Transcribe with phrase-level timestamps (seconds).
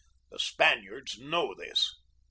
[0.31, 1.93] The Span iards know this."